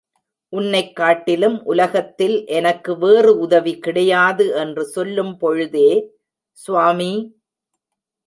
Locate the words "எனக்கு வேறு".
2.51-3.39